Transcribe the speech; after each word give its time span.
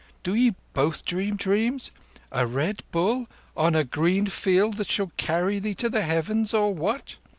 "Do 0.23 0.33
ye 0.33 0.55
both 0.73 1.05
dream 1.05 1.35
dreams? 1.35 1.91
A 2.31 2.47
Red 2.47 2.81
Bull 2.89 3.27
on 3.55 3.75
a 3.75 3.83
green 3.83 4.25
field, 4.25 4.77
that 4.77 4.89
shall 4.89 5.11
carry 5.15 5.59
thee 5.59 5.75
to 5.75 5.89
the 5.89 6.01
heavens 6.01 6.55
or 6.55 6.73
what? 6.73 7.17